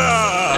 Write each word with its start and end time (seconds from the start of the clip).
Bonanza! 0.00 0.56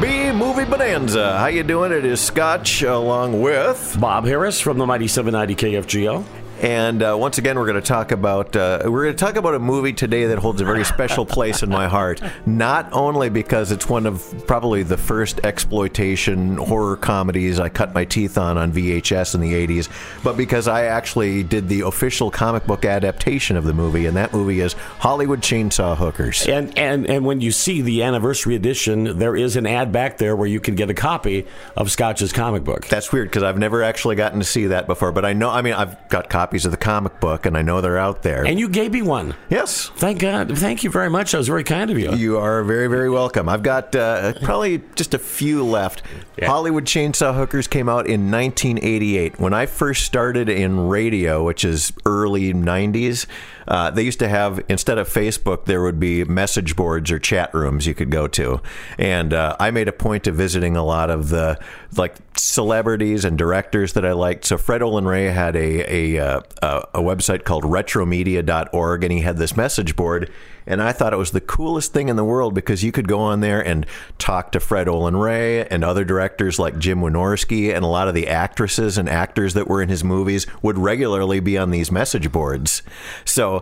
B 0.00 0.32
Movie 0.32 0.64
Bonanza. 0.64 1.38
How 1.38 1.46
you 1.48 1.62
doing? 1.62 1.92
It 1.92 2.04
is 2.04 2.20
Scotch 2.20 2.82
along 2.82 3.40
with 3.42 3.96
Bob 4.00 4.24
Harris 4.24 4.60
from 4.60 4.78
the 4.78 4.86
Mighty 4.86 5.08
790 5.08 5.54
KFGO. 5.54 6.24
And 6.60 7.04
uh, 7.04 7.16
once 7.16 7.38
again, 7.38 7.56
we're 7.56 7.66
going 7.66 7.80
to 7.80 7.86
talk 7.86 8.10
about 8.10 8.56
uh, 8.56 8.80
we're 8.84 9.04
going 9.04 9.16
to 9.16 9.24
talk 9.24 9.36
about 9.36 9.54
a 9.54 9.60
movie 9.60 9.92
today 9.92 10.26
that 10.26 10.38
holds 10.38 10.60
a 10.60 10.64
very 10.64 10.84
special 10.84 11.24
place 11.24 11.62
in 11.62 11.70
my 11.70 11.86
heart. 11.86 12.20
Not 12.46 12.92
only 12.92 13.28
because 13.28 13.70
it's 13.70 13.88
one 13.88 14.06
of 14.06 14.44
probably 14.48 14.82
the 14.82 14.96
first 14.96 15.40
exploitation 15.44 16.56
horror 16.56 16.96
comedies 16.96 17.60
I 17.60 17.68
cut 17.68 17.94
my 17.94 18.04
teeth 18.04 18.36
on 18.36 18.58
on 18.58 18.72
VHS 18.72 19.36
in 19.36 19.40
the 19.40 19.52
'80s, 19.52 19.88
but 20.24 20.36
because 20.36 20.66
I 20.66 20.86
actually 20.86 21.44
did 21.44 21.68
the 21.68 21.82
official 21.82 22.28
comic 22.28 22.66
book 22.66 22.84
adaptation 22.84 23.56
of 23.56 23.62
the 23.62 23.74
movie, 23.74 24.06
and 24.06 24.16
that 24.16 24.32
movie 24.32 24.60
is 24.60 24.72
Hollywood 24.72 25.42
Chainsaw 25.42 25.96
Hookers. 25.96 26.46
And 26.48 26.76
and 26.76 27.06
and 27.06 27.24
when 27.24 27.40
you 27.40 27.52
see 27.52 27.82
the 27.82 28.02
anniversary 28.02 28.56
edition, 28.56 29.18
there 29.18 29.36
is 29.36 29.54
an 29.54 29.64
ad 29.64 29.92
back 29.92 30.18
there 30.18 30.34
where 30.34 30.48
you 30.48 30.58
can 30.58 30.74
get 30.74 30.90
a 30.90 30.94
copy 30.94 31.46
of 31.76 31.88
Scotch's 31.92 32.32
comic 32.32 32.64
book. 32.64 32.88
That's 32.88 33.12
weird 33.12 33.28
because 33.28 33.44
I've 33.44 33.58
never 33.58 33.84
actually 33.84 34.16
gotten 34.16 34.40
to 34.40 34.44
see 34.44 34.66
that 34.66 34.88
before, 34.88 35.12
but 35.12 35.24
I 35.24 35.34
know. 35.34 35.50
I 35.50 35.62
mean, 35.62 35.74
I've 35.74 36.08
got 36.08 36.28
copies 36.28 36.47
of 36.64 36.70
the 36.70 36.76
comic 36.76 37.20
book, 37.20 37.46
and 37.46 37.56
I 37.56 37.62
know 37.62 37.80
they're 37.80 37.98
out 37.98 38.22
there. 38.22 38.44
And 38.46 38.58
you 38.58 38.68
gave 38.68 38.92
me 38.92 39.02
one. 39.02 39.34
yes, 39.50 39.90
Thank 39.96 40.20
God. 40.20 40.56
Thank 40.58 40.84
you 40.84 40.90
very 40.90 41.10
much. 41.10 41.32
That 41.32 41.38
was 41.38 41.48
very 41.48 41.64
kind 41.64 41.90
of 41.90 41.98
you. 41.98 42.12
You 42.14 42.38
are 42.38 42.62
very, 42.64 42.86
very 42.88 43.10
welcome. 43.10 43.48
I've 43.48 43.62
got 43.62 43.94
uh, 43.94 44.32
probably 44.42 44.82
just 44.94 45.14
a 45.14 45.18
few 45.18 45.64
left. 45.64 46.02
Yeah. 46.36 46.46
Hollywood 46.46 46.84
Chainsaw 46.84 47.34
Hookers 47.34 47.66
came 47.66 47.88
out 47.88 48.06
in 48.06 48.30
1988. 48.30 49.38
When 49.40 49.52
I 49.52 49.66
first 49.66 50.04
started 50.04 50.48
in 50.48 50.88
radio, 50.88 51.44
which 51.44 51.64
is 51.64 51.92
early 52.06 52.52
90s, 52.54 53.26
uh, 53.68 53.90
they 53.90 54.02
used 54.02 54.18
to 54.18 54.28
have, 54.28 54.60
instead 54.68 54.98
of 54.98 55.08
Facebook, 55.08 55.66
there 55.66 55.82
would 55.82 56.00
be 56.00 56.24
message 56.24 56.74
boards 56.74 57.10
or 57.10 57.18
chat 57.18 57.52
rooms 57.54 57.86
you 57.86 57.94
could 57.94 58.10
go 58.10 58.26
to. 58.26 58.60
And 58.98 59.34
uh, 59.34 59.56
I 59.60 59.70
made 59.70 59.88
a 59.88 59.92
point 59.92 60.26
of 60.26 60.34
visiting 60.34 60.76
a 60.76 60.84
lot 60.84 61.10
of 61.10 61.28
the 61.28 61.58
like 61.96 62.16
celebrities 62.34 63.24
and 63.24 63.36
directors 63.36 63.92
that 63.92 64.04
I 64.04 64.12
liked. 64.12 64.46
So 64.46 64.56
Fred 64.56 64.82
Olen 64.82 65.04
Ray 65.04 65.26
had 65.26 65.54
a, 65.54 66.16
a, 66.16 66.18
uh, 66.18 66.40
a, 66.62 66.66
a 66.94 67.00
website 67.00 67.44
called 67.44 67.64
retromedia.org, 67.64 69.04
and 69.04 69.12
he 69.12 69.20
had 69.20 69.36
this 69.36 69.56
message 69.56 69.94
board. 69.96 70.30
And 70.68 70.82
I 70.82 70.92
thought 70.92 71.14
it 71.14 71.16
was 71.16 71.30
the 71.30 71.40
coolest 71.40 71.94
thing 71.94 72.10
in 72.10 72.16
the 72.16 72.24
world 72.24 72.52
because 72.52 72.84
you 72.84 72.92
could 72.92 73.08
go 73.08 73.20
on 73.20 73.40
there 73.40 73.66
and 73.66 73.86
talk 74.18 74.52
to 74.52 74.60
Fred 74.60 74.86
Olen 74.86 75.16
Ray 75.16 75.66
and 75.66 75.82
other 75.82 76.04
directors 76.04 76.58
like 76.58 76.78
Jim 76.78 77.00
Wynorski 77.00 77.74
and 77.74 77.86
a 77.86 77.88
lot 77.88 78.06
of 78.06 78.14
the 78.14 78.28
actresses 78.28 78.98
and 78.98 79.08
actors 79.08 79.54
that 79.54 79.66
were 79.66 79.80
in 79.80 79.88
his 79.88 80.04
movies 80.04 80.46
would 80.60 80.76
regularly 80.76 81.40
be 81.40 81.56
on 81.56 81.70
these 81.70 81.90
message 81.90 82.30
boards. 82.30 82.82
So 83.24 83.57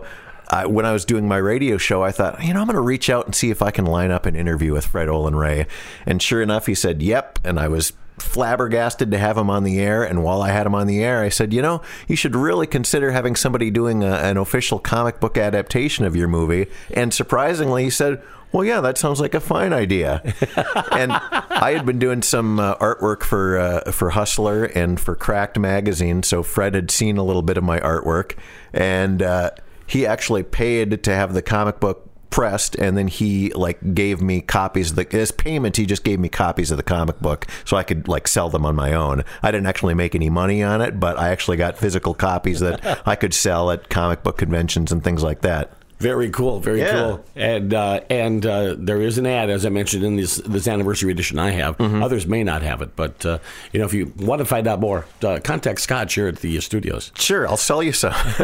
uh, 0.49 0.63
when 0.65 0.85
I 0.85 0.93
was 0.93 1.05
doing 1.05 1.27
my 1.27 1.37
radio 1.37 1.77
show, 1.77 2.03
I 2.03 2.11
thought, 2.11 2.43
you 2.43 2.53
know, 2.53 2.61
I'm 2.61 2.67
going 2.67 2.75
to 2.75 2.81
reach 2.81 3.09
out 3.09 3.25
and 3.25 3.35
see 3.35 3.49
if 3.49 3.61
I 3.61 3.71
can 3.71 3.85
line 3.85 4.11
up 4.11 4.25
an 4.25 4.35
interview 4.35 4.73
with 4.73 4.85
Fred 4.85 5.09
Olen 5.09 5.35
Ray. 5.35 5.67
And 6.05 6.21
sure 6.21 6.41
enough, 6.41 6.67
he 6.67 6.75
said, 6.75 7.01
yep. 7.01 7.39
And 7.43 7.59
I 7.59 7.67
was 7.67 7.93
flabbergasted 8.19 9.11
to 9.11 9.17
have 9.17 9.37
him 9.37 9.49
on 9.49 9.63
the 9.63 9.79
air. 9.79 10.03
And 10.03 10.23
while 10.23 10.41
I 10.41 10.49
had 10.49 10.65
him 10.65 10.73
on 10.73 10.87
the 10.87 11.03
air, 11.03 11.21
I 11.21 11.29
said, 11.29 11.53
you 11.53 11.61
know, 11.61 11.81
you 12.07 12.15
should 12.15 12.35
really 12.35 12.65
consider 12.65 13.11
having 13.11 13.35
somebody 13.35 13.69
doing 13.69 14.03
a, 14.03 14.15
an 14.15 14.37
official 14.37 14.79
comic 14.79 15.19
book 15.19 15.37
adaptation 15.37 16.05
of 16.05 16.15
your 16.15 16.27
movie. 16.27 16.67
And 16.93 17.13
surprisingly, 17.13 17.83
he 17.83 17.89
said, 17.89 18.21
well, 18.51 18.63
yeah, 18.63 18.79
that 18.81 18.97
sounds 18.97 19.19
like 19.19 19.33
a 19.33 19.39
fine 19.41 19.73
idea. 19.73 20.21
and 20.93 21.11
I 21.11 21.73
had 21.75 21.85
been 21.85 21.99
doing 21.99 22.21
some 22.21 22.59
uh, 22.59 22.75
artwork 22.75 23.23
for 23.23 23.57
uh, 23.57 23.91
for 23.91 24.11
Hustler 24.11 24.65
and 24.65 24.97
for 24.99 25.15
Cracked 25.15 25.59
magazine, 25.59 26.23
so 26.23 26.43
Fred 26.43 26.73
had 26.73 26.89
seen 26.89 27.17
a 27.17 27.23
little 27.23 27.41
bit 27.41 27.57
of 27.57 27.65
my 27.65 27.79
artwork, 27.81 28.37
and 28.71 29.21
uh, 29.21 29.51
he 29.87 30.05
actually 30.05 30.43
paid 30.43 31.03
to 31.03 31.15
have 31.15 31.33
the 31.33 31.41
comic 31.41 31.79
book 31.79 32.03
pressed 32.29 32.75
and 32.75 32.97
then 32.97 33.07
he 33.07 33.51
like 33.53 33.95
gave 33.95 34.21
me 34.21 34.41
copies 34.41 34.91
of 34.91 34.95
the 34.95 35.17
as 35.17 35.31
payment 35.31 35.77
he 35.77 35.85
just 35.85 36.03
gave 36.03 36.19
me 36.19 36.29
copies 36.29 36.69
of 36.69 36.77
the 36.77 36.83
comic 36.83 37.19
book 37.19 37.47
so 37.65 37.77
i 37.77 37.83
could 37.83 38.07
like 38.07 38.27
sell 38.27 38.49
them 38.49 38.65
on 38.65 38.75
my 38.75 38.93
own. 38.93 39.23
I 39.41 39.49
didn't 39.49 39.65
actually 39.65 39.93
make 39.93 40.13
any 40.13 40.29
money 40.29 40.61
on 40.61 40.81
it 40.81 40.99
but 40.99 41.17
i 41.17 41.29
actually 41.29 41.57
got 41.57 41.77
physical 41.77 42.13
copies 42.13 42.59
that 42.59 43.01
i 43.07 43.15
could 43.15 43.33
sell 43.33 43.71
at 43.71 43.89
comic 43.89 44.23
book 44.23 44.37
conventions 44.37 44.91
and 44.91 45.03
things 45.03 45.23
like 45.23 45.41
that 45.41 45.71
Very 45.99 46.29
cool, 46.29 46.59
very 46.59 46.79
Yeah. 46.81 46.91
cool. 46.93 47.25
And 47.35 47.73
uh, 47.73 48.01
and 48.09 48.45
uh, 48.45 48.75
there 48.77 49.01
is 49.01 49.17
an 49.17 49.25
ad, 49.25 49.49
as 49.49 49.65
I 49.65 49.69
mentioned 49.69 50.03
in 50.03 50.15
this 50.15 50.35
this 50.45 50.67
anniversary 50.67 51.11
edition 51.11 51.39
I 51.39 51.49
have. 51.51 51.75
Mm-hmm. 51.79 52.03
Others 52.03 52.27
may 52.27 52.43
not 52.43 52.61
have 52.61 52.81
it, 52.83 52.95
but 52.95 53.25
uh, 53.25 53.39
you 53.73 53.79
know, 53.79 53.85
if 53.87 53.93
you 53.95 54.13
want 54.17 54.37
to 54.39 54.45
find 54.45 54.67
out 54.67 54.79
more, 54.79 55.05
uh, 55.23 55.39
contact 55.43 55.81
Scott 55.81 56.11
here 56.11 56.27
at 56.27 56.37
the 56.37 56.59
studios. 56.61 57.11
sure 57.17 57.47
i'll 57.47 57.57
sell 57.57 57.81
you 57.81 57.91
some 57.93 58.13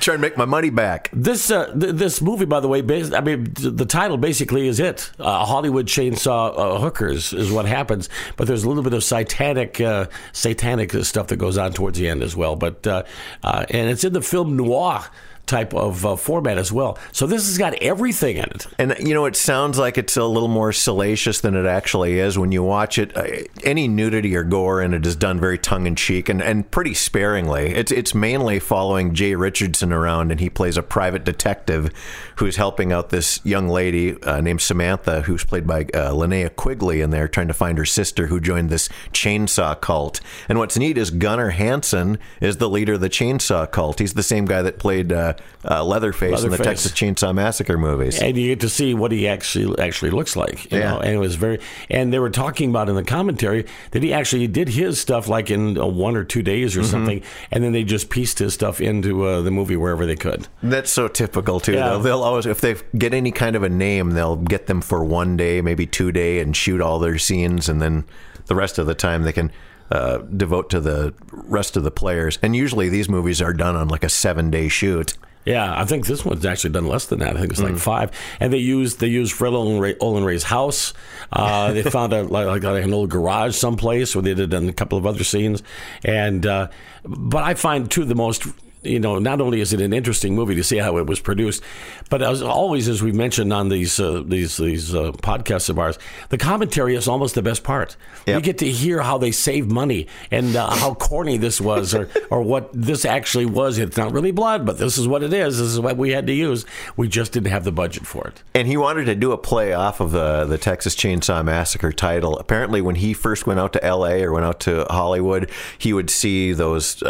try 0.00 0.14
and 0.14 0.20
make 0.20 0.36
my 0.36 0.44
money 0.44 0.70
back 0.70 1.08
This 1.12 1.50
uh, 1.50 1.72
th- 1.78 1.94
this 1.94 2.20
movie, 2.20 2.44
by 2.44 2.60
the 2.60 2.68
way, 2.68 2.80
bas- 2.82 3.12
I 3.12 3.20
mean, 3.20 3.52
th- 3.54 3.74
the 3.76 3.86
title 3.86 4.16
basically 4.16 4.68
is 4.68 4.80
it. 4.80 5.10
Uh, 5.18 5.44
Hollywood 5.46 5.86
chainsaw 5.86 6.52
uh, 6.56 6.78
hookers 6.78 7.32
is 7.32 7.50
what 7.50 7.66
happens, 7.66 8.08
but 8.36 8.46
there's 8.46 8.64
a 8.64 8.68
little 8.68 8.82
bit 8.82 8.92
of 8.94 9.02
satanic 9.02 9.80
uh, 9.80 10.06
satanic 10.32 10.92
stuff 11.04 11.28
that 11.28 11.36
goes 11.36 11.56
on 11.58 11.72
towards 11.72 11.98
the 11.98 12.08
end 12.08 12.22
as 12.22 12.36
well. 12.36 12.56
But 12.56 12.86
uh, 12.86 13.02
uh, 13.42 13.64
and 13.70 13.90
it's 13.90 14.04
in 14.04 14.12
the 14.12 14.22
film 14.22 14.56
noir 14.56 15.04
type 15.46 15.74
of 15.74 16.06
uh, 16.06 16.16
format 16.16 16.58
as 16.58 16.70
well. 16.72 16.98
So 17.12 17.26
this 17.26 17.46
has 17.46 17.58
got 17.58 17.74
everything 17.74 18.36
in 18.36 18.44
it. 18.44 18.66
And 18.78 18.96
you 19.00 19.14
know, 19.14 19.24
it 19.24 19.36
sounds 19.36 19.78
like 19.78 19.98
it's 19.98 20.16
a 20.16 20.24
little 20.24 20.48
more 20.48 20.72
salacious 20.72 21.40
than 21.40 21.54
it 21.54 21.66
actually 21.66 22.18
is 22.18 22.38
when 22.38 22.52
you 22.52 22.62
watch 22.62 22.98
it. 22.98 23.16
Uh, 23.16 23.26
Any 23.64 23.88
nudity 23.88 24.36
or 24.36 24.44
gore 24.44 24.80
in 24.80 24.94
it 24.94 25.04
is 25.06 25.16
done 25.16 25.40
very 25.40 25.58
tongue 25.58 25.86
in 25.86 25.96
cheek 25.96 26.28
and, 26.28 26.42
and 26.42 26.70
pretty 26.70 26.94
sparingly. 26.94 27.74
It's 27.74 27.92
it's 27.92 28.14
mainly 28.14 28.58
following 28.58 29.14
Jay 29.14 29.34
Richardson 29.34 29.92
around, 29.92 30.30
and 30.30 30.40
he 30.40 30.50
plays 30.50 30.76
a 30.76 30.82
private 30.82 31.24
detective 31.24 31.90
who's 32.36 32.56
helping 32.56 32.92
out 32.92 33.10
this 33.10 33.40
young 33.44 33.68
lady 33.68 34.20
uh, 34.22 34.40
named 34.40 34.60
Samantha, 34.60 35.22
who's 35.22 35.44
played 35.44 35.66
by 35.66 35.82
uh, 35.82 36.12
Linnea 36.12 36.54
Quigley, 36.54 37.00
and 37.00 37.12
they're 37.12 37.28
trying 37.28 37.48
to 37.48 37.54
find 37.54 37.76
her 37.78 37.84
sister 37.84 38.28
who 38.28 38.40
joined 38.40 38.70
this 38.70 38.88
chainsaw 39.12 39.78
cult. 39.80 40.20
And 40.48 40.58
what's 40.58 40.78
neat 40.78 40.96
is 40.96 41.10
Gunnar 41.10 41.50
Hansen 41.50 42.18
is 42.40 42.56
the 42.56 42.68
leader 42.68 42.94
of 42.94 43.00
the 43.00 43.10
chainsaw 43.10 43.70
cult. 43.70 43.98
He's 43.98 44.14
the 44.14 44.22
same 44.22 44.44
guy 44.46 44.62
that 44.62 44.78
played 44.78 45.12
uh, 45.12 45.29
uh, 45.68 45.84
Leatherface, 45.84 46.42
in 46.44 46.50
the 46.50 46.56
Texas 46.58 46.92
Chainsaw 46.92 47.34
Massacre 47.34 47.76
movies. 47.78 48.20
and 48.20 48.36
you 48.36 48.48
get 48.48 48.60
to 48.60 48.68
see 48.68 48.94
what 48.94 49.12
he 49.12 49.26
actually 49.28 49.78
actually 49.78 50.10
looks 50.10 50.36
like. 50.36 50.70
You 50.72 50.78
Yeah. 50.78 50.90
know, 50.92 51.00
and 51.00 51.14
it 51.14 51.18
was 51.18 51.34
very. 51.36 51.60
And 51.88 52.12
they 52.12 52.18
were 52.18 52.30
talking 52.30 52.70
about 52.70 52.88
in 52.88 52.94
the 52.94 53.04
commentary 53.04 53.66
that 53.92 54.02
he 54.02 54.12
actually 54.12 54.46
did 54.46 54.68
his 54.68 55.00
stuff 55.00 55.28
like 55.28 55.50
in 55.50 55.78
uh, 55.78 55.86
one 55.86 56.16
or 56.16 56.24
two 56.24 56.42
days 56.42 56.72
Mm-hmm. 56.72 56.80
or 56.80 56.84
something, 56.84 57.22
and 57.50 57.64
then 57.64 57.72
they 57.72 57.84
just 57.84 58.10
pieced 58.10 58.38
his 58.38 58.54
stuff 58.54 58.80
into 58.80 59.24
uh, 59.26 59.40
the 59.42 59.50
movie 59.50 59.76
wherever 59.76 60.06
they 60.06 60.16
could. 60.16 60.48
That's 60.62 60.90
so 60.90 61.08
typical 61.08 61.60
too. 61.60 61.72
Yeah. 61.72 61.90
They'll, 61.90 62.00
they'll 62.00 62.22
always, 62.22 62.46
if 62.46 62.60
they 62.60 62.76
get 62.98 63.14
any 63.14 63.30
kind 63.32 63.56
of 63.56 63.62
a 63.62 63.68
name, 63.68 64.10
they'll 64.10 64.36
get 64.36 64.66
them 64.66 64.80
for 64.80 65.04
one 65.04 65.36
day, 65.36 65.60
maybe 65.62 65.86
two 65.86 66.12
day, 66.12 66.38
and 66.40 66.56
shoot 66.56 66.80
all 66.80 66.98
their 66.98 67.18
scenes, 67.18 67.68
and 67.68 67.80
then 67.80 68.04
the 68.46 68.54
rest 68.54 68.78
of 68.78 68.86
the 68.86 68.94
time 68.94 69.22
they 69.22 69.32
can 69.32 69.50
uh, 69.90 70.18
devote 70.18 70.70
to 70.70 70.80
the 70.80 71.14
rest 71.32 71.76
of 71.76 71.82
the 71.84 71.90
players. 71.90 72.38
And 72.42 72.54
usually 72.54 72.88
these 72.88 73.08
movies 73.08 73.40
are 73.42 73.52
done 73.52 73.76
on 73.76 73.88
like 73.88 74.04
a 74.04 74.08
seven 74.08 74.50
day 74.50 74.68
shoot. 74.68 75.16
Yeah, 75.46 75.72
I 75.74 75.86
think 75.86 76.06
this 76.06 76.22
one's 76.24 76.44
actually 76.44 76.70
done 76.70 76.86
less 76.86 77.06
than 77.06 77.20
that. 77.20 77.34
I 77.34 77.40
think 77.40 77.52
it's 77.52 77.62
like 77.62 77.72
Mm. 77.72 77.80
five. 77.80 78.10
And 78.40 78.52
they 78.52 78.58
used 78.58 79.00
they 79.00 79.06
used 79.06 79.32
Fred 79.32 79.54
Olen, 79.54 79.78
Ray, 79.80 79.96
Olen 79.98 80.22
Ray's 80.22 80.42
house. 80.44 80.92
Uh, 81.32 81.72
they 81.72 81.82
found 81.98 82.12
a 82.12 82.22
like, 82.24 82.62
like 82.62 82.84
an 82.84 82.92
old 82.92 83.08
garage 83.08 83.56
someplace 83.56 84.14
where 84.14 84.22
they 84.22 84.34
did 84.34 84.52
a 84.52 84.72
couple 84.72 84.98
of 84.98 85.06
other 85.06 85.24
scenes. 85.24 85.62
And 86.04 86.44
uh, 86.46 86.68
but 87.04 87.42
I 87.42 87.54
find 87.54 87.90
too 87.90 88.04
the 88.04 88.14
most 88.14 88.44
you 88.82 88.98
know, 88.98 89.18
not 89.18 89.40
only 89.40 89.60
is 89.60 89.72
it 89.72 89.80
an 89.80 89.92
interesting 89.92 90.34
movie 90.34 90.54
to 90.54 90.64
see 90.64 90.78
how 90.78 90.96
it 90.96 91.06
was 91.06 91.20
produced, 91.20 91.62
but 92.08 92.22
as 92.22 92.42
always, 92.42 92.88
as 92.88 93.02
we 93.02 93.12
mentioned 93.12 93.52
on 93.52 93.68
these 93.68 94.00
uh, 94.00 94.22
these 94.24 94.56
these 94.56 94.94
uh, 94.94 95.12
podcasts 95.12 95.68
of 95.68 95.78
ours, 95.78 95.98
the 96.30 96.38
commentary 96.38 96.94
is 96.94 97.06
almost 97.06 97.34
the 97.34 97.42
best 97.42 97.62
part. 97.62 97.96
Yep. 98.26 98.36
You 98.36 98.42
get 98.42 98.58
to 98.58 98.70
hear 98.70 99.02
how 99.02 99.18
they 99.18 99.32
save 99.32 99.70
money 99.70 100.06
and 100.30 100.56
uh, 100.56 100.70
how 100.70 100.94
corny 100.94 101.36
this 101.36 101.60
was, 101.60 101.94
or 101.94 102.08
or 102.30 102.42
what 102.42 102.70
this 102.72 103.04
actually 103.04 103.46
was. 103.46 103.78
It's 103.78 103.96
not 103.96 104.12
really 104.12 104.30
blood, 104.30 104.64
but 104.64 104.78
this 104.78 104.96
is 104.96 105.06
what 105.06 105.22
it 105.22 105.32
is. 105.32 105.58
This 105.58 105.68
is 105.68 105.80
what 105.80 105.96
we 105.96 106.10
had 106.10 106.26
to 106.28 106.32
use. 106.32 106.64
We 106.96 107.08
just 107.08 107.32
didn't 107.32 107.50
have 107.50 107.64
the 107.64 107.72
budget 107.72 108.06
for 108.06 108.26
it. 108.28 108.42
And 108.54 108.66
he 108.66 108.76
wanted 108.76 109.04
to 109.06 109.14
do 109.14 109.32
a 109.32 109.38
play 109.38 109.72
off 109.74 110.00
of 110.00 110.12
the 110.12 110.46
the 110.46 110.58
Texas 110.58 110.96
Chainsaw 110.96 111.44
Massacre 111.44 111.92
title. 111.92 112.38
Apparently, 112.38 112.80
when 112.80 112.94
he 112.94 113.12
first 113.12 113.46
went 113.46 113.60
out 113.60 113.74
to 113.74 113.84
L.A. 113.84 114.22
or 114.22 114.32
went 114.32 114.46
out 114.46 114.60
to 114.60 114.86
Hollywood, 114.88 115.50
he 115.76 115.92
would 115.92 116.08
see 116.08 116.52
those. 116.52 117.02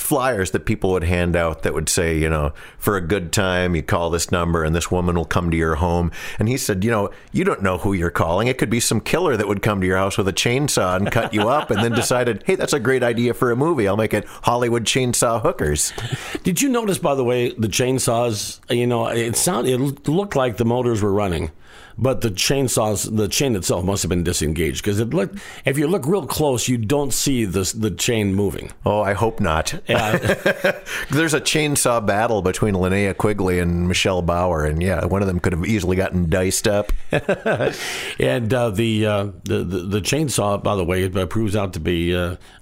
Flyers 0.00 0.50
that 0.52 0.66
people 0.66 0.90
would 0.90 1.04
hand 1.04 1.36
out 1.36 1.62
that 1.62 1.74
would 1.74 1.88
say, 1.88 2.18
you 2.18 2.28
know, 2.28 2.52
for 2.78 2.96
a 2.96 3.00
good 3.00 3.32
time, 3.32 3.74
you 3.76 3.82
call 3.82 4.10
this 4.10 4.30
number 4.32 4.64
and 4.64 4.74
this 4.74 4.90
woman 4.90 5.14
will 5.14 5.24
come 5.24 5.50
to 5.50 5.56
your 5.56 5.76
home. 5.76 6.10
And 6.38 6.48
he 6.48 6.56
said, 6.56 6.84
you 6.84 6.90
know, 6.90 7.10
you 7.32 7.44
don't 7.44 7.62
know 7.62 7.78
who 7.78 7.92
you're 7.92 8.10
calling. 8.10 8.48
It 8.48 8.58
could 8.58 8.70
be 8.70 8.80
some 8.80 9.00
killer 9.00 9.36
that 9.36 9.46
would 9.46 9.62
come 9.62 9.80
to 9.80 9.86
your 9.86 9.98
house 9.98 10.18
with 10.18 10.28
a 10.28 10.32
chainsaw 10.32 10.96
and 10.96 11.10
cut 11.10 11.32
you 11.34 11.48
up 11.48 11.70
and 11.70 11.82
then 11.82 11.92
decided, 11.92 12.42
hey, 12.46 12.54
that's 12.54 12.72
a 12.72 12.80
great 12.80 13.02
idea 13.02 13.34
for 13.34 13.50
a 13.50 13.56
movie. 13.56 13.86
I'll 13.86 13.96
make 13.96 14.14
it 14.14 14.24
Hollywood 14.26 14.84
Chainsaw 14.84 15.40
Hookers. 15.42 15.92
Did 16.42 16.60
you 16.60 16.68
notice, 16.68 16.98
by 16.98 17.14
the 17.14 17.24
way, 17.24 17.50
the 17.50 17.68
chainsaws? 17.68 18.60
You 18.70 18.86
know, 18.86 19.06
it 19.08 19.36
sound 19.36 19.68
it 19.68 19.78
looked 20.08 20.36
like 20.36 20.56
the 20.56 20.64
motors 20.64 21.02
were 21.02 21.12
running, 21.12 21.50
but 22.00 22.22
the 22.22 22.30
chainsaws, 22.30 23.14
the 23.14 23.28
chain 23.28 23.54
itself 23.54 23.84
must 23.84 24.02
have 24.02 24.08
been 24.08 24.24
disengaged 24.24 24.82
because 24.82 24.98
it 25.00 25.10
looked. 25.10 25.38
If 25.64 25.78
you 25.78 25.86
look 25.86 26.06
real 26.06 26.26
close, 26.26 26.66
you 26.66 26.78
don't 26.78 27.12
see 27.12 27.44
the 27.44 27.70
the 27.76 27.90
chain 27.90 28.34
moving. 28.34 28.72
Oh, 28.86 29.02
I 29.02 29.12
hope 29.12 29.38
not. 29.38 29.78
Yeah. 29.86 30.16
There's 31.10 31.34
a 31.34 31.40
chainsaw 31.40 32.04
battle 32.04 32.40
between 32.40 32.74
Linnea 32.74 33.16
Quigley 33.16 33.58
and 33.58 33.86
Michelle 33.86 34.22
Bauer, 34.22 34.64
and 34.64 34.82
yeah, 34.82 35.04
one 35.04 35.20
of 35.20 35.28
them 35.28 35.40
could 35.40 35.52
have 35.52 35.66
easily 35.66 35.96
gotten 35.96 36.30
diced 36.30 36.66
up. 36.66 36.92
and 37.12 38.54
uh, 38.54 38.70
the, 38.70 39.06
uh, 39.06 39.24
the 39.44 39.58
the 39.64 39.78
the 39.80 40.00
chainsaw, 40.00 40.62
by 40.62 40.74
the 40.74 40.84
way, 40.84 41.04
it 41.04 41.16
uh, 41.16 41.26
proves 41.26 41.54
out 41.54 41.74
to 41.74 41.80
be 41.80 42.14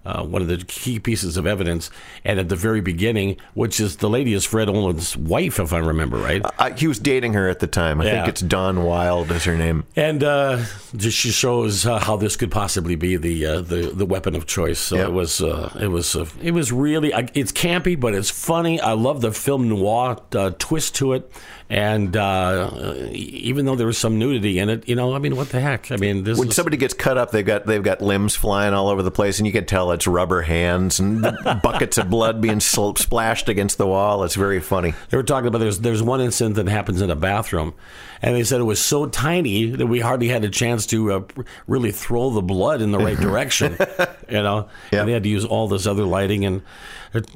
uh, 0.09 0.19
uh, 0.19 0.25
one 0.25 0.43
of 0.43 0.49
the 0.49 0.57
key 0.59 0.99
pieces 0.99 1.37
of 1.37 1.47
evidence. 1.47 1.91
And 2.25 2.41
at 2.41 2.49
the 2.49 2.57
very 2.57 2.81
beginning, 2.81 3.37
which 3.55 3.79
is 3.81 3.97
the 3.99 4.09
lady 4.09 4.33
is 4.33 4.45
Fred 4.45 4.69
Olen's 4.69 5.17
wife, 5.17 5.61
if 5.61 5.73
I 5.73 5.79
remember 5.79 6.17
right. 6.17 6.43
I, 6.59 6.71
he 6.73 6.87
was 6.87 6.99
dating 6.99 7.35
her 7.35 7.49
at 7.49 7.61
the 7.61 7.67
time. 7.67 8.01
I 8.01 8.05
Yeah. 8.07 8.11
think 8.17 8.29
it's 8.29 8.41
Dawn 8.41 8.85
Wild 8.85 9.31
is 9.31 9.45
her 9.45 9.57
name. 9.57 9.85
And 9.97 10.25
uh, 10.25 10.65
just 10.97 11.17
she 11.19 11.31
shows 11.31 11.87
uh, 11.87 11.99
how 11.99 12.17
this 12.17 12.37
could 12.37 12.51
possibly 12.51 12.97
be 12.97 13.17
the 13.17 13.47
uh, 13.47 13.61
the 13.61 13.93
the 13.95 14.07
weapon 14.07 14.35
of 14.35 14.47
choice. 14.47 14.79
So 14.79 14.97
Yep. 14.97 15.09
it 15.09 15.13
was 15.13 15.41
uh, 15.43 15.77
it 15.81 15.89
was 15.89 16.17
uh, 16.17 16.27
it 16.43 16.53
was 16.53 16.73
really 16.73 17.13
it's 17.35 17.53
campy, 17.53 17.99
but 17.99 18.15
it's 18.15 18.31
funny. 18.31 18.81
I 18.81 18.93
love 18.93 19.21
the 19.21 19.33
film 19.33 19.69
noir 19.69 20.17
uh, 20.35 20.51
twist 20.59 20.95
to 20.97 21.13
it, 21.13 21.31
and 21.69 22.17
uh, 22.17 22.71
even 23.13 23.67
though 23.67 23.77
there 23.77 23.87
was 23.87 23.99
some 23.99 24.19
nudity 24.19 24.59
in 24.59 24.69
it, 24.69 24.89
you 24.89 24.95
know, 24.97 25.15
I 25.15 25.19
mean, 25.19 25.37
what 25.37 25.51
the 25.51 25.61
heck? 25.61 25.91
I 25.93 25.97
mean, 25.97 26.25
this 26.25 26.39
When 26.39 26.49
is, 26.49 26.55
somebody 26.57 26.77
gets 26.77 26.95
cut 26.95 27.19
up, 27.19 27.31
they've 27.31 27.45
got 27.47 27.67
they've 27.67 27.83
got 27.83 28.01
limbs 28.01 28.35
flying 28.35 28.75
all 28.75 28.89
over 28.89 29.03
the 29.03 29.11
place, 29.11 29.39
and 29.39 29.47
you 29.47 29.53
can 29.53 29.67
tell 29.67 29.91
it's 29.99 30.07
rubber 30.07 30.43
hands 30.43 31.01
and 31.01 31.21
buckets 31.63 31.99
of 31.99 32.09
blood 32.09 32.41
being 32.41 32.61
sl- 32.61 32.95
splashed 32.95 33.49
against 33.49 33.79
the 33.79 33.87
wall. 33.87 34.23
It's 34.23 34.37
very 34.37 34.61
funny. 34.61 34.95
They 35.11 35.17
were 35.17 35.25
talking 35.25 35.49
about 35.49 35.59
there's 35.59 35.81
there's 35.81 36.03
one 36.03 36.21
incident 36.21 36.55
that 36.57 36.69
happens 36.69 37.01
in 37.03 37.11
a 37.11 37.17
bathroom, 37.17 37.75
and 38.23 38.37
they 38.37 38.45
said 38.45 38.61
it 38.61 38.65
was 38.65 38.81
so 38.81 39.07
tiny 39.07 39.67
that 39.73 39.87
we 39.89 39.99
hardly 40.01 40.29
had 40.29 40.45
a 40.45 40.49
chance 40.49 40.87
to 40.87 41.13
uh, 41.13 41.21
really 41.67 41.91
throw 41.91 42.31
the 42.31 42.43
blood 42.43 42.81
in 42.81 42.93
the 42.93 42.99
right 42.99 43.19
direction. 43.19 43.77
you 44.29 44.43
know, 44.43 44.69
Yeah. 44.93 45.01
and 45.01 45.09
they 45.09 45.13
had 45.13 45.25
to 45.25 45.29
use 45.29 45.45
all 45.45 45.67
this 45.67 45.87
other 45.87 46.05
lighting, 46.05 46.45
and 46.45 46.63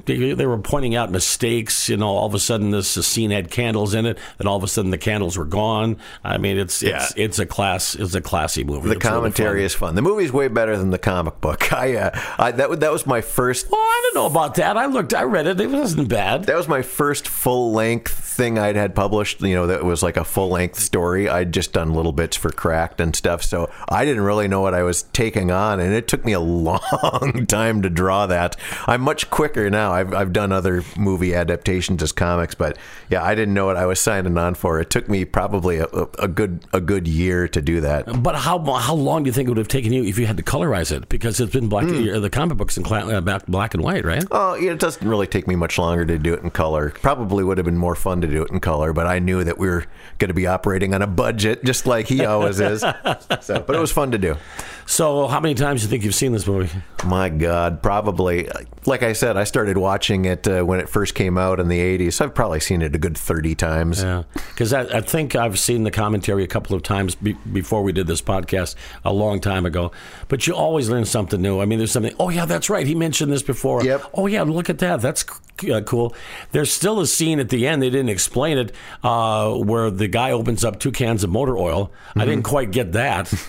they, 0.05 0.33
they 0.33 0.45
were 0.45 0.57
pointing 0.59 0.95
out 0.95 1.11
mistakes. 1.11 1.89
You 1.89 1.97
know, 1.97 2.07
all 2.09 2.27
of 2.27 2.33
a 2.33 2.39
sudden 2.39 2.71
this 2.71 2.87
scene 3.05 3.31
had 3.31 3.51
candles 3.51 3.93
in 3.93 4.05
it, 4.05 4.17
and 4.39 4.47
all 4.47 4.55
of 4.57 4.63
a 4.63 4.67
sudden 4.67 4.91
the 4.91 4.97
candles 4.97 5.37
were 5.37 5.45
gone. 5.45 5.97
I 6.23 6.37
mean, 6.37 6.57
it's 6.57 6.81
it's 6.83 7.13
it's 7.17 7.39
a 7.39 7.45
class 7.45 7.95
it's 7.95 8.15
a 8.15 8.21
classy 8.21 8.63
movie. 8.63 8.87
The 8.89 8.95
It's 8.95 9.03
really 9.05 9.15
commentary 9.15 9.59
fun. 9.59 9.65
is 9.65 9.73
fun. 9.75 9.95
The 9.95 10.01
movie's 10.01 10.31
way 10.31 10.47
better 10.47 10.77
than 10.77 10.91
the 10.91 10.99
comic 10.99 11.41
book. 11.41 11.73
I, 11.83 11.95
uh, 11.97 12.19
I 12.37 12.51
that 12.57 12.79
that 12.79 12.91
was 12.91 13.05
my 13.05 13.21
first 13.21 13.69
Well, 13.69 13.81
I 13.81 14.01
don't 14.03 14.21
know 14.21 14.27
about 14.27 14.55
that. 14.55 14.77
I 14.77 14.85
looked, 14.85 15.13
I 15.13 15.23
read 15.23 15.47
it. 15.47 15.59
It 15.59 15.69
wasn't 15.69 16.09
bad. 16.09 16.45
that 16.45 16.55
was 16.55 16.67
my 16.67 16.81
first 16.81 17.27
full 17.27 17.71
length 17.71 18.11
thing 18.33 18.57
I'd 18.57 18.75
had 18.75 18.95
published. 18.95 19.41
You 19.41 19.55
know, 19.55 19.67
that 19.67 19.83
was 19.83 20.01
like 20.03 20.17
a 20.17 20.23
full 20.23 20.49
length 20.49 20.79
story. 20.79 21.29
I'd 21.29 21.53
just 21.53 21.73
done 21.73 21.93
little 21.93 22.11
bits 22.11 22.35
for 22.35 22.49
Cracked 22.49 22.99
and 22.99 23.15
stuff, 23.15 23.43
so 23.43 23.69
I 23.89 24.05
didn't 24.05 24.23
really 24.23 24.47
know 24.47 24.61
what 24.61 24.73
I 24.73 24.83
was 24.83 25.03
taking 25.03 25.51
on, 25.51 25.79
and 25.79 25.93
it 25.93 26.07
took 26.07 26.25
me 26.25 26.33
a 26.33 26.39
long 26.39 27.45
time 27.47 27.81
to 27.81 27.89
draw 27.89 28.25
that. 28.27 28.55
I'm 28.87 29.01
much 29.01 29.29
quicker 29.29 29.69
now. 29.69 29.91
I've 29.93 30.13
I've 30.13 30.33
done 30.33 30.51
other 30.51 30.83
movie 30.97 31.33
adaptations 31.35 32.01
as 32.01 32.11
comics, 32.11 32.55
but 32.55 32.77
yeah, 33.09 33.23
I 33.23 33.35
didn't 33.35 33.53
know 33.53 33.65
what 33.65 33.77
I 33.77 33.85
was 33.85 33.99
signing 33.99 34.37
on 34.37 34.55
for. 34.55 34.79
It 34.79 34.89
took 34.89 35.07
me 35.09 35.25
probably 35.25 35.77
a, 35.77 35.87
a, 36.19 36.27
good 36.27 36.65
a 36.73 36.81
good 36.81 37.07
year 37.07 37.47
to 37.47 37.61
do 37.61 37.81
that. 37.81 38.23
But 38.23 38.35
how 38.35 38.59
how 38.59 38.95
long 38.95 39.23
do 39.23 39.27
you 39.27 39.33
think 39.33 39.47
it 39.47 39.51
would 39.51 39.57
have 39.57 39.67
taken 39.67 39.93
you 39.93 40.03
if 40.03 40.17
you 40.17 40.25
had 40.25 40.37
to 40.37 40.43
colorize 40.43 40.91
it? 40.91 41.09
Because 41.09 41.39
it's 41.39 41.53
been 41.53 41.69
black. 41.69 41.85
Hmm. 41.85 42.21
The 42.21 42.29
comic 42.33 42.57
books 42.57 42.77
in 42.77 42.83
cla- 42.83 43.21
back 43.21 43.45
black 43.47 43.73
and 43.73 43.83
white, 43.83 44.03
right? 44.03 44.25
Oh, 44.31 44.53
it 44.53 44.79
doesn't 44.79 45.07
really 45.07 45.27
take 45.27 45.47
me 45.47 45.55
much 45.55 45.77
longer 45.77 46.05
to 46.05 46.17
do 46.17 46.33
it 46.33 46.41
in 46.41 46.49
color. 46.49 46.89
Probably 46.89 47.43
would 47.43 47.57
have 47.57 47.65
been 47.65 47.77
more 47.77 47.95
fun 47.95 48.21
to 48.21 48.27
do 48.27 48.43
it 48.43 48.51
in 48.51 48.59
color, 48.59 48.91
but 48.91 49.07
I 49.07 49.19
knew 49.19 49.43
that 49.43 49.57
we 49.57 49.67
were 49.67 49.85
going 50.19 50.29
to 50.29 50.33
be 50.33 50.47
operating 50.47 50.93
on 50.93 51.01
a 51.01 51.07
budget, 51.07 51.63
just 51.63 51.85
like 51.85 52.07
he 52.07 52.25
always 52.25 52.59
is. 52.59 52.83
So, 53.41 53.59
but 53.59 53.75
it 53.75 53.79
was 53.79 53.91
fun 53.91 54.11
to 54.11 54.17
do. 54.17 54.37
So, 54.85 55.27
how 55.27 55.39
many 55.39 55.55
times 55.55 55.81
do 55.81 55.85
you 55.85 55.89
think 55.89 56.03
you've 56.03 56.15
seen 56.15 56.31
this 56.33 56.45
movie? 56.45 56.69
My 57.05 57.29
God, 57.29 57.81
probably. 57.81 58.49
Like 58.85 59.03
I 59.03 59.13
said, 59.13 59.37
I 59.37 59.43
started 59.43 59.77
watching 59.77 60.25
it 60.25 60.47
uh, 60.47 60.63
when 60.63 60.79
it 60.79 60.89
first 60.89 61.15
came 61.15 61.37
out 61.37 61.59
in 61.59 61.67
the 61.67 61.79
'80s. 61.79 62.21
I've 62.21 62.33
probably 62.35 62.59
seen 62.59 62.81
it 62.81 62.93
a 62.95 62.97
good 62.97 63.17
30 63.17 63.55
times. 63.55 64.01
Yeah, 64.01 64.23
because 64.33 64.73
I, 64.73 64.81
I 64.97 65.01
think 65.01 65.35
I've 65.35 65.57
seen 65.57 65.83
the 65.83 65.91
commentary 65.91 66.43
a 66.43 66.47
couple 66.47 66.75
of 66.75 66.83
times 66.83 67.15
be, 67.15 67.33
before 67.51 67.81
we 67.83 67.91
did 67.91 68.07
this 68.07 68.21
podcast 68.21 68.75
a 69.05 69.13
long 69.13 69.39
time 69.39 69.65
ago. 69.65 69.91
But 70.27 70.47
you 70.47 70.55
always 70.55 70.89
learn 70.89 71.05
something 71.05 71.41
new. 71.41 71.61
I 71.61 71.65
mean, 71.65 71.77
there's 71.79 71.91
something. 71.91 72.13
Oh 72.23 72.29
yeah, 72.29 72.45
that's 72.45 72.69
right. 72.69 72.87
He 72.87 72.95
mentioned 72.95 73.33
this 73.33 73.43
before. 73.43 73.83
Yep. 73.83 74.11
Oh 74.13 74.27
yeah, 74.27 74.43
look 74.43 74.69
at 74.69 74.77
that. 74.77 75.01
That's 75.01 75.25
uh, 75.71 75.81
cool. 75.81 76.15
There's 76.51 76.71
still 76.71 76.99
a 76.99 77.07
scene 77.07 77.39
at 77.39 77.49
the 77.49 77.67
end. 77.67 77.81
They 77.81 77.89
didn't 77.89 78.09
explain 78.09 78.57
it 78.57 78.71
uh, 79.03 79.53
where 79.53 79.89
the 79.91 80.07
guy 80.07 80.31
opens 80.31 80.65
up 80.65 80.79
two 80.79 80.91
cans 80.91 81.23
of 81.23 81.29
motor 81.29 81.57
oil. 81.57 81.91
I 82.15 82.25
didn't 82.25 82.43
quite 82.43 82.71
get 82.71 82.93
that. 82.93 83.31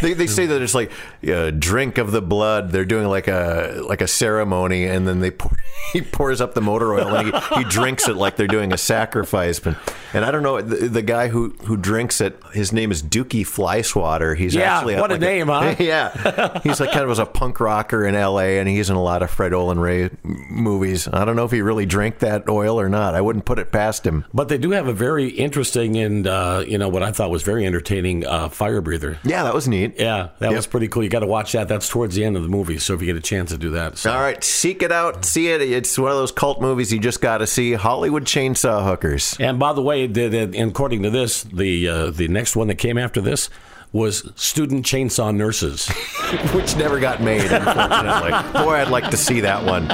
They, 0.00 0.14
they 0.14 0.26
say 0.26 0.46
that 0.46 0.62
it's 0.62 0.74
like 0.74 0.90
uh, 1.28 1.50
drink 1.50 1.98
of 1.98 2.12
the 2.12 2.22
blood. 2.22 2.70
They're 2.70 2.84
doing 2.84 3.06
like 3.08 3.28
a 3.28 3.82
like 3.88 4.00
a 4.00 4.06
ceremony, 4.06 4.84
and 4.84 5.06
then 5.06 5.20
they 5.20 5.30
pour, 5.42 5.50
he 5.92 6.02
pours 6.02 6.40
up 6.40 6.54
the 6.54 6.60
motor 6.60 6.94
oil 6.94 7.14
and 7.16 7.32
he, 7.34 7.56
he 7.56 7.64
drinks 7.64 8.08
it 8.08 8.16
like 8.16 8.36
they're 8.36 8.46
doing 8.46 8.72
a 8.72 8.78
sacrifice. 8.78 9.58
But 9.58 9.76
and 10.12 10.24
I 10.24 10.30
don't 10.30 10.42
know 10.42 10.60
the, 10.60 10.88
the 10.88 11.02
guy 11.02 11.28
who 11.28 11.50
who 11.64 11.76
drinks 11.76 12.20
it. 12.20 12.40
His 12.52 12.72
name 12.72 12.90
is 12.90 13.02
Dukey 13.02 13.42
Flyswatter. 13.42 14.36
He's 14.36 14.54
Yeah, 14.54 14.76
actually 14.78 14.96
what 14.96 15.10
a 15.10 15.14
like 15.14 15.20
name, 15.20 15.48
huh? 15.48 15.74
yeah, 15.78 16.60
he's 16.62 16.80
like 16.80 16.90
kind 16.90 17.02
of 17.02 17.08
was 17.08 17.18
a 17.18 17.26
punk 17.26 17.60
rocker 17.60 18.04
in 18.06 18.14
L.A. 18.14 18.58
and 18.58 18.68
he's 18.68 18.90
in 18.90 18.96
a 18.96 19.02
lot 19.02 19.22
of 19.22 19.30
Fred 19.30 19.52
Olen 19.52 19.78
Ray 19.78 20.10
movies. 20.22 21.08
I 21.08 21.21
don't 21.24 21.36
know 21.36 21.44
if 21.44 21.50
he 21.50 21.62
really 21.62 21.86
drank 21.86 22.18
that 22.20 22.48
oil 22.48 22.80
or 22.80 22.88
not. 22.88 23.14
I 23.14 23.20
wouldn't 23.20 23.44
put 23.44 23.58
it 23.58 23.70
past 23.72 24.06
him. 24.06 24.24
But 24.34 24.48
they 24.48 24.58
do 24.58 24.70
have 24.72 24.86
a 24.88 24.92
very 24.92 25.28
interesting 25.28 25.96
and 25.96 26.26
uh, 26.26 26.64
you 26.66 26.78
know 26.78 26.88
what 26.88 27.02
I 27.02 27.12
thought 27.12 27.30
was 27.30 27.42
very 27.42 27.66
entertaining 27.66 28.26
uh, 28.26 28.48
fire 28.48 28.80
breather. 28.80 29.18
Yeah, 29.24 29.42
that 29.44 29.54
was 29.54 29.68
neat. 29.68 29.94
Yeah, 29.98 30.28
that 30.38 30.50
Yep. 30.50 30.56
was 30.56 30.66
pretty 30.66 30.88
cool. 30.88 31.02
You 31.02 31.08
got 31.10 31.20
to 31.20 31.26
watch 31.26 31.52
that. 31.52 31.68
That's 31.68 31.88
towards 31.88 32.14
the 32.14 32.24
end 32.24 32.36
of 32.36 32.42
the 32.42 32.48
movie, 32.48 32.78
so 32.78 32.94
if 32.94 33.00
you 33.00 33.06
get 33.06 33.16
a 33.16 33.20
chance 33.20 33.50
to 33.50 33.58
do 33.58 33.70
that. 33.70 33.98
So. 33.98 34.12
All 34.12 34.20
right, 34.20 34.42
seek 34.42 34.82
it 34.82 34.92
out, 34.92 35.24
see 35.24 35.48
it. 35.48 35.60
It's 35.62 35.98
one 35.98 36.10
of 36.10 36.16
those 36.16 36.32
cult 36.32 36.60
movies 36.60 36.92
you 36.92 36.98
just 36.98 37.20
got 37.20 37.38
to 37.38 37.46
see. 37.46 37.72
Hollywood 37.74 38.24
Chainsaw 38.24 38.84
Hookers. 38.84 39.36
And 39.40 39.58
by 39.58 39.72
the 39.72 39.82
way, 39.82 40.06
the, 40.06 40.28
the, 40.28 40.62
according 40.62 41.02
to 41.02 41.10
this, 41.10 41.42
the 41.44 41.88
uh, 41.88 42.10
the 42.10 42.28
next 42.28 42.56
one 42.56 42.68
that 42.68 42.76
came 42.76 42.98
after 42.98 43.20
this 43.20 43.48
was 43.92 44.30
student 44.36 44.86
chainsaw 44.86 45.34
nurses. 45.34 45.88
which 46.54 46.76
never 46.76 46.98
got 46.98 47.22
made, 47.22 47.50
unfortunately. 47.52 48.30
Boy, 48.52 48.76
I'd 48.76 48.88
like 48.88 49.10
to 49.10 49.16
see 49.16 49.40
that 49.40 49.64
one. 49.64 49.90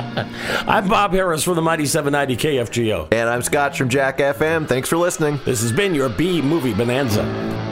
I'm 0.68 0.88
Bob 0.88 1.12
Harris 1.12 1.42
from 1.42 1.56
the 1.56 1.62
Mighty 1.62 1.86
790 1.86 2.48
KFGO. 2.48 3.12
And 3.12 3.28
I'm 3.28 3.42
Scott 3.42 3.76
from 3.76 3.88
Jack 3.88 4.18
FM. 4.18 4.68
Thanks 4.68 4.88
for 4.88 4.96
listening. 4.96 5.40
This 5.44 5.62
has 5.62 5.72
been 5.72 5.94
your 5.94 6.08
B 6.08 6.40
Movie 6.40 6.74
Bonanza. 6.74 7.67